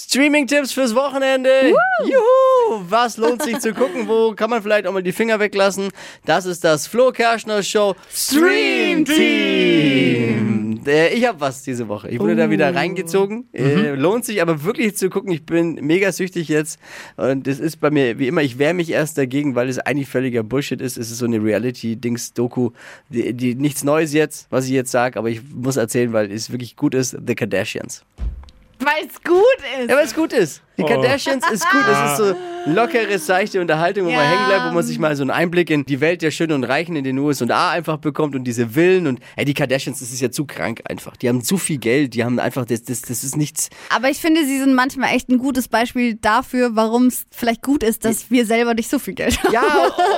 Streaming-Tipps 0.00 0.72
fürs 0.72 0.94
Wochenende. 0.94 1.50
Juhu! 2.04 2.84
Was 2.88 3.16
lohnt 3.16 3.42
sich 3.42 3.58
zu 3.58 3.74
gucken? 3.74 4.06
Wo 4.06 4.32
kann 4.32 4.48
man 4.48 4.62
vielleicht 4.62 4.86
auch 4.86 4.92
mal 4.92 5.02
die 5.02 5.10
Finger 5.10 5.40
weglassen? 5.40 5.88
Das 6.24 6.46
ist 6.46 6.62
das 6.62 6.86
Flo 6.86 7.10
Kerschner 7.10 7.64
Show 7.64 7.96
Stream 8.14 9.04
Team. 9.04 10.80
Äh, 10.86 11.14
Ich 11.14 11.26
habe 11.26 11.40
was 11.40 11.64
diese 11.64 11.88
Woche. 11.88 12.08
Ich 12.10 12.20
wurde 12.20 12.36
da 12.36 12.48
wieder 12.48 12.72
reingezogen. 12.72 13.48
Äh, 13.52 13.94
lohnt 13.96 14.24
sich 14.24 14.40
aber 14.40 14.62
wirklich 14.62 14.96
zu 14.96 15.10
gucken. 15.10 15.32
Ich 15.32 15.44
bin 15.44 15.74
mega 15.84 16.12
süchtig 16.12 16.46
jetzt. 16.46 16.78
Und 17.16 17.48
es 17.48 17.58
ist 17.58 17.80
bei 17.80 17.90
mir, 17.90 18.20
wie 18.20 18.28
immer, 18.28 18.42
ich 18.42 18.56
wehre 18.60 18.74
mich 18.74 18.90
erst 18.90 19.18
dagegen, 19.18 19.56
weil 19.56 19.68
es 19.68 19.80
eigentlich 19.80 20.08
völliger 20.08 20.44
Bullshit 20.44 20.80
ist. 20.80 20.96
Es 20.96 21.10
ist 21.10 21.18
so 21.18 21.26
eine 21.26 21.42
Reality-Dings-Doku, 21.42 22.70
die, 23.08 23.34
die 23.34 23.56
nichts 23.56 23.82
Neues 23.82 24.12
jetzt, 24.12 24.46
was 24.50 24.66
ich 24.66 24.70
jetzt 24.70 24.92
sage, 24.92 25.18
aber 25.18 25.28
ich 25.28 25.40
muss 25.52 25.76
erzählen, 25.76 26.12
weil 26.12 26.30
es 26.30 26.52
wirklich 26.52 26.76
gut 26.76 26.94
ist. 26.94 27.16
The 27.26 27.34
Kardashians. 27.34 28.04
Weil 28.88 29.06
es 29.06 29.22
gut 29.22 29.38
ist. 29.82 29.90
Ja, 29.90 29.96
weil 29.96 30.04
es 30.06 30.14
gut 30.14 30.32
ist. 30.32 30.62
Die 30.78 30.84
Kardashians 30.84 31.44
ist 31.50 31.68
gut. 31.70 31.80
Es 31.90 32.10
ist 32.12 32.16
so 32.18 32.34
lockere, 32.66 33.18
seichte 33.18 33.60
Unterhaltung, 33.60 34.06
wo 34.06 34.10
man 34.10 34.20
Ja. 34.20 34.30
hängen 34.30 34.46
bleibt, 34.46 34.70
wo 34.70 34.74
man 34.74 34.84
sich 34.84 34.98
mal 35.00 35.16
so 35.16 35.22
einen 35.24 35.30
Einblick 35.32 35.70
in 35.70 35.84
die 35.84 36.00
Welt 36.00 36.22
der 36.22 36.30
Schönen 36.30 36.52
und 36.52 36.64
Reichen 36.64 36.94
in 36.94 37.02
den 37.04 37.18
USA 37.18 37.70
einfach 37.70 37.96
bekommt 37.98 38.36
und 38.36 38.44
diese 38.44 38.68
Villen 38.68 39.06
und 39.08 39.18
ey, 39.36 39.44
die 39.44 39.54
Kardashians, 39.54 39.98
das 39.98 40.10
ist 40.12 40.20
ja 40.20 40.30
zu 40.30 40.44
krank 40.46 40.82
einfach. 40.88 41.16
Die 41.16 41.28
haben 41.28 41.42
zu 41.42 41.58
viel 41.58 41.78
Geld, 41.78 42.14
die 42.14 42.24
haben 42.24 42.38
einfach, 42.38 42.64
das, 42.64 42.84
das, 42.84 43.02
das 43.02 43.24
ist 43.24 43.36
nichts. 43.36 43.70
Aber 43.94 44.08
ich 44.08 44.18
finde, 44.18 44.44
sie 44.44 44.58
sind 44.58 44.74
manchmal 44.74 45.14
echt 45.16 45.28
ein 45.28 45.38
gutes 45.38 45.66
Beispiel 45.68 46.14
dafür, 46.14 46.76
warum 46.76 47.06
es 47.06 47.24
vielleicht 47.32 47.62
gut 47.62 47.82
ist, 47.82 48.04
dass 48.04 48.30
wir 48.30 48.46
selber 48.46 48.74
nicht 48.74 48.88
so 48.88 48.98
viel 49.00 49.14
Geld 49.14 49.42
haben. 49.42 49.52
Ja, 49.52 49.62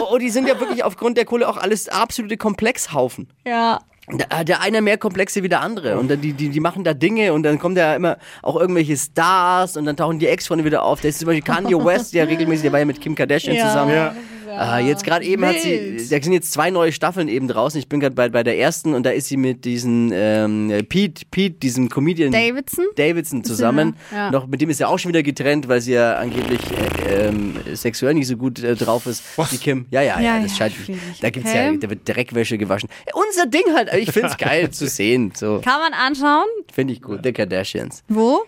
oh, 0.00 0.08
oh, 0.12 0.18
die 0.18 0.30
sind 0.30 0.46
ja 0.46 0.60
wirklich 0.60 0.84
aufgrund 0.84 1.16
der 1.16 1.24
Kohle 1.24 1.48
auch 1.48 1.56
alles 1.56 1.88
absolute 1.88 2.36
Komplexhaufen. 2.36 3.28
Ja. 3.46 3.80
Der, 4.08 4.44
der 4.44 4.60
eine 4.60 4.82
mehr 4.82 4.98
komplexe 4.98 5.42
wie 5.44 5.48
der 5.48 5.60
andere. 5.60 5.96
Und 5.96 6.10
dann 6.10 6.20
die, 6.20 6.32
die, 6.32 6.48
die 6.48 6.60
machen 6.60 6.82
da 6.82 6.92
Dinge 6.92 7.32
und 7.32 7.44
dann 7.44 7.58
kommen 7.60 7.76
da 7.76 7.94
immer 7.94 8.18
auch 8.42 8.56
irgendwelche 8.56 8.96
Stars 8.96 9.76
und 9.76 9.84
dann 9.84 9.96
tauchen 9.96 10.18
die 10.18 10.26
Ex-Freunde 10.26 10.64
wieder 10.64 10.82
auf. 10.82 11.00
Da 11.00 11.08
ist 11.08 11.20
zum 11.20 11.26
Beispiel 11.26 11.42
Kanye 11.42 11.84
West, 11.84 12.12
der 12.12 12.26
regelmäßig, 12.28 12.62
der 12.62 12.72
war 12.72 12.80
ja 12.80 12.84
mit 12.84 13.00
Kim 13.00 13.14
Kardashian 13.14 13.56
Ja. 13.56 13.68
zusammen. 13.68 13.94
Ja. 13.94 14.14
Ah, 14.58 14.78
jetzt 14.78 15.04
gerade 15.04 15.24
eben 15.24 15.44
hat 15.44 15.58
sie, 15.60 15.70
wild. 15.70 16.12
da 16.12 16.22
sind 16.22 16.32
jetzt 16.32 16.52
zwei 16.52 16.70
neue 16.70 16.92
Staffeln 16.92 17.28
eben 17.28 17.48
draußen. 17.48 17.78
Ich 17.78 17.88
bin 17.88 18.00
gerade 18.00 18.14
bei, 18.14 18.28
bei 18.28 18.42
der 18.42 18.58
ersten 18.58 18.94
und 18.94 19.04
da 19.04 19.10
ist 19.10 19.28
sie 19.28 19.36
mit 19.36 19.64
diesen 19.64 20.10
ähm, 20.12 20.68
Pete, 20.88 21.24
Pete, 21.30 21.58
diesem 21.58 21.88
Comedian 21.88 22.32
Davidson? 22.32 22.84
Davidson 22.96 23.44
zusammen. 23.44 23.96
ja. 24.12 24.30
Noch 24.30 24.46
mit 24.46 24.60
dem 24.60 24.70
ist 24.70 24.80
ja 24.80 24.88
auch 24.88 24.98
schon 24.98 25.10
wieder 25.10 25.22
getrennt, 25.22 25.68
weil 25.68 25.80
sie 25.80 25.92
ja 25.92 26.16
angeblich 26.16 26.60
äh, 27.08 27.26
ähm, 27.28 27.56
sexuell 27.74 28.14
nicht 28.14 28.26
so 28.28 28.36
gut 28.36 28.62
äh, 28.62 28.74
drauf 28.76 29.06
ist. 29.06 29.22
Die 29.50 29.58
Kim. 29.58 29.86
Ja, 29.90 30.02
ja, 30.02 30.20
ja, 30.20 30.36
Ja, 30.36 30.42
das 30.42 30.58
ja, 30.58 30.70
scheint. 30.70 30.74
Da 31.20 31.30
gibt's 31.30 31.50
okay. 31.50 31.72
ja, 31.72 31.76
da 31.78 31.90
wird 31.90 32.08
Dreckwäsche 32.08 32.58
gewaschen. 32.58 32.88
Unser 33.14 33.46
Ding 33.46 33.64
halt. 33.74 33.92
Ich 33.94 34.10
find's 34.12 34.36
geil 34.38 34.70
zu 34.70 34.86
sehen. 34.88 35.32
So 35.36 35.60
Kann 35.64 35.80
man 35.80 35.92
anschauen? 35.92 36.46
finde 36.72 36.92
ich 36.94 37.02
gut. 37.02 37.20
The 37.24 37.32
Kardashians. 37.32 38.02
Wo? 38.08 38.44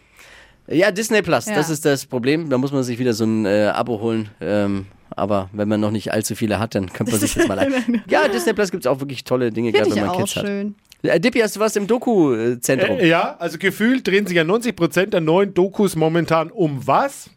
Ja, 0.67 0.91
Disney 0.91 1.21
Plus, 1.21 1.45
Ja. 1.47 1.55
das 1.55 1.69
ist 1.69 1.85
das 1.85 2.07
Problem. 2.07 2.49
Da 2.49 2.57
muss 2.57 2.73
man 2.73 2.83
sich 2.83 2.99
wieder 2.99 3.13
so 3.13 3.25
ein 3.25 3.45
äh, 3.45 3.71
Abo 3.75 4.01
holen. 4.01 4.31
Ähm, 4.41 4.87
aber 5.17 5.48
wenn 5.53 5.69
man 5.69 5.81
noch 5.81 5.91
nicht 5.91 6.12
allzu 6.12 6.34
viele 6.34 6.59
hat, 6.59 6.75
dann 6.75 6.93
könnte 6.93 7.12
man 7.12 7.20
sich 7.20 7.34
das 7.34 7.47
mal 7.48 7.59
ein. 7.59 7.73
Ja, 8.09 8.29
Disney 8.29 8.53
Plus 8.53 8.70
gibt's 8.70 8.87
auch 8.87 9.01
wirklich 9.01 9.25
tolle 9.25 9.51
Dinge, 9.51 9.73
gerade 9.73 9.91
wenn 9.91 9.97
ich 9.97 10.01
man 10.03 10.11
auch 10.11 10.19
Kids 10.19 10.37
hat. 10.37 10.47
schön. 10.47 10.75
Äh, 11.03 11.20
Dippy, 11.20 11.41
hast 11.41 11.57
du 11.57 11.61
was 11.61 11.77
im 11.77 11.87
Doku-Zentrum? 11.87 12.98
Äh, 12.98 13.09
ja, 13.09 13.37
also 13.39 13.59
gefühlt 13.59 14.07
drehen 14.07 14.27
sich 14.27 14.37
ja 14.37 14.42
90% 14.42 15.07
der 15.07 15.20
neuen 15.20 15.53
Dokus 15.53 15.97
momentan 15.97 16.51
um 16.51 16.87
was? 16.87 17.31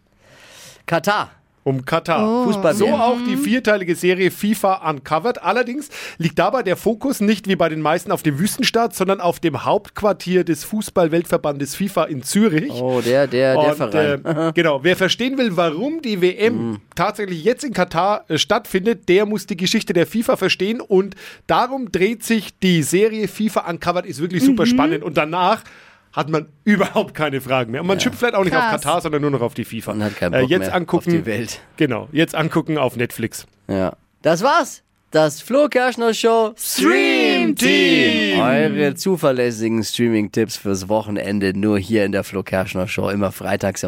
Katar. 0.85 1.31
Um 1.67 1.83
Katar. 1.83 2.45
Fußball. 2.45 2.73
So 2.75 2.87
auch 2.87 3.17
die 3.27 3.35
vierteilige 3.35 3.93
Serie 3.93 4.31
FIFA 4.31 4.89
Uncovered. 4.89 5.43
Allerdings 5.43 5.89
liegt 6.17 6.39
dabei 6.39 6.63
der 6.63 6.77
Fokus 6.77 7.19
nicht 7.19 7.49
wie 7.49 7.57
bei 7.57 7.67
den 7.67 7.81
meisten 7.81 8.13
auf 8.13 8.23
dem 8.23 8.39
Wüstenstaat, 8.39 8.95
sondern 8.95 9.19
auf 9.19 9.41
dem 9.41 9.65
Hauptquartier 9.65 10.45
des 10.45 10.63
Fußball-Weltverbandes 10.63 11.75
FIFA 11.75 12.05
in 12.05 12.23
Zürich. 12.23 12.71
Oh, 12.71 13.01
der, 13.01 13.27
der, 13.27 13.59
der 13.59 13.69
Und, 13.69 13.75
Verein. 13.75 14.23
äh, 14.23 14.51
genau, 14.55 14.81
wer 14.85 14.95
verstehen 14.95 15.37
will, 15.37 15.57
warum 15.57 16.01
die 16.01 16.21
WM 16.21 16.79
tatsächlich 16.95 17.43
jetzt 17.43 17.65
in 17.65 17.73
Katar 17.73 18.23
äh, 18.29 18.37
stattfindet, 18.37 19.09
der 19.09 19.25
muss 19.25 19.45
die 19.45 19.57
Geschichte 19.57 19.91
der 19.91 20.07
FIFA 20.07 20.37
verstehen 20.37 20.79
und 20.79 21.15
darum 21.47 21.91
dreht 21.91 22.23
sich 22.23 22.57
die 22.59 22.81
Serie 22.81 23.27
FIFA 23.27 23.69
Uncovered, 23.69 24.05
ist 24.05 24.21
wirklich 24.21 24.41
super 24.41 24.65
spannend 24.65 25.03
und 25.03 25.17
danach 25.17 25.63
hat 26.17 26.29
man 26.29 26.47
überhaupt 26.65 27.13
keine 27.13 27.39
Fragen 27.39 27.71
mehr. 27.71 27.79
Und 27.81 27.87
man 27.87 27.99
schimpft 27.99 28.19
vielleicht 28.19 28.35
auch 28.35 28.43
nicht 28.43 28.55
auf. 28.55 28.61
Katar, 28.61 28.99
sondern 28.99 29.21
nur 29.21 29.31
noch 29.31 29.41
auf 29.41 29.53
die 29.53 29.63
FIFA. 29.63 29.93
Man 29.93 30.03
hat 30.03 30.17
keinen 30.17 30.33
Äh, 30.33 30.41
Bock 30.41 30.49
jetzt 30.49 30.59
mehr 30.61 30.75
angucken, 30.75 31.09
auf 31.11 31.13
die 31.13 31.25
Welt. 31.25 31.61
Genau, 31.77 32.09
jetzt 32.11 32.35
angucken 32.35 32.77
auf 32.77 32.97
Netflix. 32.97 33.45
Ja. 33.69 33.93
Das 34.23 34.43
war's. 34.43 34.83
Das 35.11 35.41
Flo 35.41 35.69
Kerschner 35.69 36.13
Show 36.13 36.53
Stream 36.57 37.55
Team. 37.55 38.41
Eure 38.41 38.93
zuverlässigen 38.95 39.81
Streaming-Tipps 39.81 40.57
fürs 40.57 40.89
Wochenende 40.89 41.57
nur 41.57 41.79
hier 41.79 42.03
in 42.03 42.11
der 42.11 42.25
Flo 42.25 42.43
Kerschner 42.43 42.89
Show. 42.89 43.07
Immer 43.09 43.31
freitags. 43.31 43.87